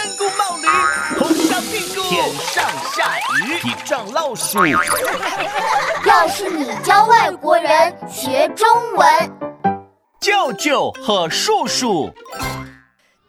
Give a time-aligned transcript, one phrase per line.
[0.00, 0.66] 三顾冒驴，
[1.18, 4.66] 红烧屁股，天上下雨，地上老鼠。
[6.06, 9.06] 要是你教外国人学中文，
[10.18, 12.10] 舅舅和叔叔。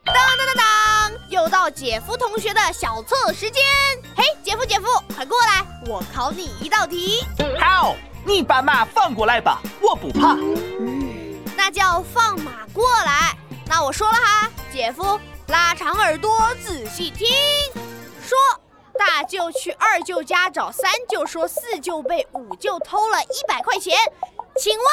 [0.06, 3.62] 当当当当，又到姐夫同学的小测时间。
[4.16, 7.26] 嘿，姐夫姐夫，快过来，我考你一道题。
[7.60, 10.38] 好，你把马放过来吧，我不怕。
[11.58, 13.36] 那叫放马过来。
[13.68, 15.20] 那我说了哈，姐夫，
[15.52, 16.32] 拉长耳朵
[16.66, 17.28] 仔细听。
[18.24, 18.38] 说，
[18.98, 23.98] 大舅去二舅家找三舅，说四舅被五舅偷了一百块钱，
[24.56, 24.88] 请问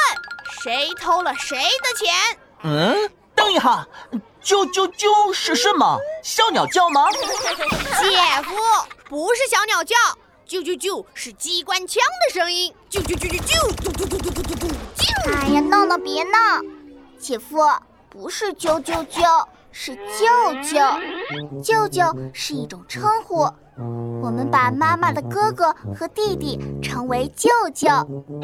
[0.60, 2.12] 谁偷了谁的钱？
[2.64, 3.86] 嗯，等一下，
[4.42, 5.96] 啾啾啾是什么？
[6.24, 7.08] 小鸟叫吗？
[7.12, 8.56] 姐夫，
[9.08, 9.94] 不是小鸟叫，
[10.44, 14.66] 啾啾啾是机关枪的声音，啾啾啾啾啾，嘟嘟嘟嘟嘟嘟嘟，
[14.96, 15.36] 啾！
[15.36, 16.38] 哎呀，闹闹别闹，
[17.16, 17.58] 姐夫
[18.10, 19.46] 不是啾啾啾，
[19.80, 20.26] 是舅
[20.64, 20.80] 舅。
[21.62, 23.48] 舅舅是一种称呼，
[24.20, 27.88] 我们把妈妈的哥哥和弟弟称为舅舅。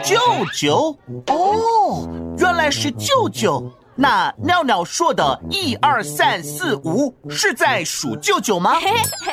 [0.04, 0.16] 舅
[0.54, 0.96] 舅？
[1.26, 3.68] 哦，原来是舅舅。
[3.96, 8.74] 那尿尿说的“一二三四五”是在数舅舅吗？
[8.74, 9.32] 嘿嘿嘿，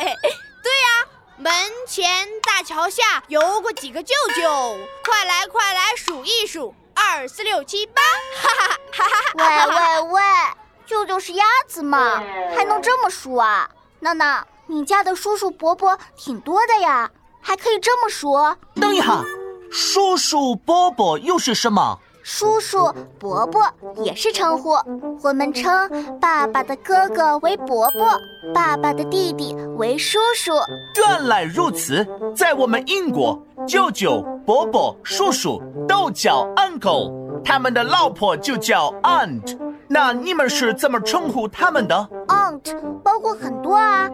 [0.64, 1.06] 对呀，
[1.38, 1.54] 门
[1.86, 8.02] 前大桥下游过几个舅舅，快来快来数一数，二四六七八，
[8.42, 9.34] 哈哈哈哈！
[9.38, 10.22] 喂喂喂，
[10.92, 12.22] 舅舅是鸭子吗？
[12.54, 13.70] 还能这么数啊？
[14.02, 18.34] 娜娜，你家的叔叔伯伯挺多的呀，还可以这么数？
[18.76, 19.24] 等一下，
[19.72, 21.98] 叔叔伯伯又是什么？
[22.24, 23.66] 叔叔、伯伯
[24.04, 24.72] 也是称呼，
[25.24, 28.20] 我们称爸爸的哥哥为伯伯，
[28.54, 30.52] 爸爸的弟弟为叔叔。
[30.98, 32.06] 原来如此，
[32.36, 39.58] 在我们英国，舅舅、伯伯、叔叔都叫 uncle，他们的老婆就叫 aunt。
[39.94, 44.10] 那你们是怎么称呼他们的？aunt 包括很多啊，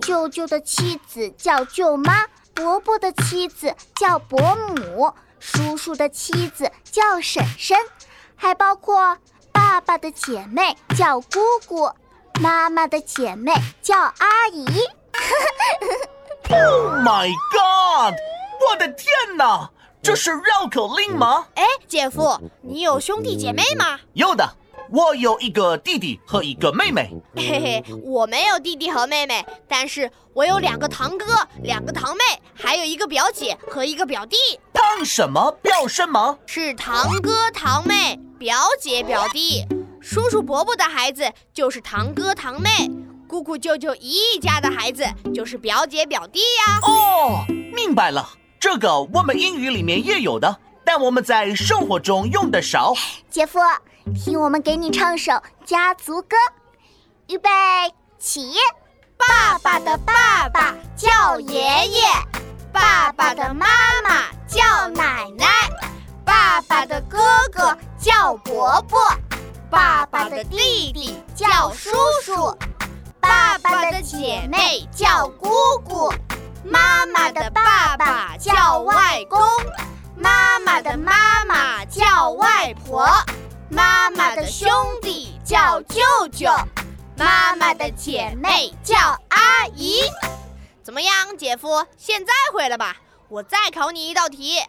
[0.00, 5.12] 舅舅的妻子叫舅妈，伯伯的妻子叫伯母。
[5.40, 7.76] 叔叔的妻子叫婶婶，
[8.36, 9.18] 还包括
[9.50, 11.90] 爸爸的姐妹叫姑姑，
[12.40, 13.52] 妈妈的姐妹
[13.82, 14.64] 叫阿姨。
[16.50, 18.14] Oh my god！
[18.70, 19.68] 我的天哪，
[20.00, 21.48] 这是绕口令吗？
[21.56, 23.98] 哎，姐夫，你有兄弟姐妹吗？
[24.12, 24.48] 有的。
[24.90, 31.24] 我有一个弟弟和一个妹妹，嘿嘿，我没有弟弟和妹妹，但是我有两个堂哥、
[31.62, 32.22] 两个堂妹，
[32.54, 34.36] 还有一个表姐和一个表弟。
[34.72, 35.50] 堂什么？
[35.62, 36.38] 表什么？
[36.46, 39.66] 是堂哥、堂妹、表姐、表弟。
[40.00, 42.68] 叔叔伯伯的孩子就是堂哥、堂妹，
[43.26, 45.04] 姑姑、舅舅姨姨家的孩子
[45.34, 46.78] 就是表姐、表弟呀。
[46.82, 48.28] 哦，明白了，
[48.60, 52.94] 这个我们英语里面也有的，但我们在生活中用的少。
[53.28, 53.58] 姐夫。
[54.14, 55.32] 听我们给你唱首
[55.64, 56.36] 家族歌，
[57.26, 57.50] 预备
[58.18, 58.54] 起！
[59.16, 62.02] 爸爸的爸爸叫爷爷，
[62.72, 63.66] 爸爸的妈
[64.04, 65.46] 妈叫奶奶，
[66.24, 67.18] 爸爸的哥
[67.52, 68.98] 哥叫伯伯，
[69.70, 71.90] 爸爸的弟弟叫叔
[72.22, 72.56] 叔，
[73.18, 75.48] 爸爸的姐妹叫姑
[75.84, 76.12] 姑，
[76.62, 79.40] 妈妈的爸爸叫外公，
[80.16, 83.08] 妈妈的妈妈叫外婆。
[83.76, 84.66] 妈妈的兄
[85.02, 86.00] 弟叫舅
[86.32, 86.48] 舅，
[87.14, 88.96] 妈妈的姐妹叫
[89.28, 90.00] 阿姨。
[90.82, 91.84] 怎么样，姐夫？
[91.98, 92.96] 现在会了吧？
[93.28, 94.62] 我再考你一道题：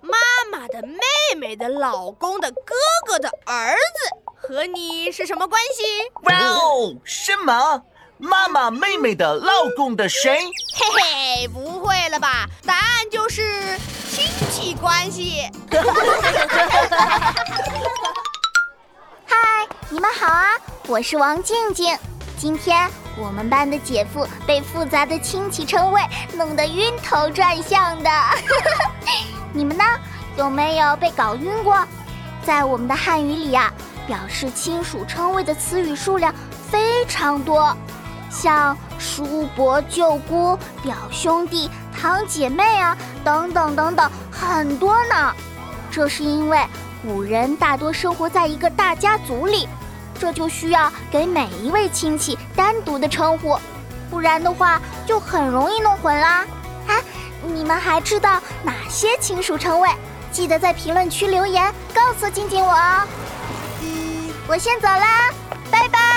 [0.00, 0.18] 妈
[0.50, 0.98] 妈的妹
[1.38, 2.74] 妹的老公的哥
[3.06, 5.84] 哥的儿子和你是什么关系？
[6.24, 7.80] 哇哦，什么？
[8.20, 10.40] 妈妈妹妹的老公的谁？
[10.74, 12.48] 嘿嘿，不会了吧？
[12.66, 13.78] 答案就是
[14.10, 15.48] 亲戚关系。
[20.88, 21.94] 我是王静静。
[22.38, 22.88] 今天
[23.18, 26.00] 我们班的姐夫被复杂的亲戚称谓
[26.32, 28.10] 弄得晕头转向的。
[29.52, 29.84] 你们呢？
[30.38, 31.76] 有没有被搞晕过？
[32.42, 33.70] 在我们的汉语里啊，
[34.06, 36.34] 表示亲属称谓的词语数量
[36.70, 37.76] 非常多，
[38.30, 45.34] 像叔伯、舅姑、表兄弟、堂姐妹啊，等等等等，很多呢。
[45.90, 46.58] 这是因为
[47.02, 49.68] 古人大多生活在一个大家族里。
[50.18, 53.58] 这就需要给每一位亲戚单独的称呼，
[54.10, 56.44] 不然的话就很容易弄混啦。
[56.86, 57.00] 啊，
[57.42, 59.88] 你们还知道哪些亲属称谓？
[60.30, 63.06] 记得在评论区留言告诉静静我哦。
[63.82, 65.30] 嗯，我先走啦，
[65.70, 66.07] 拜拜。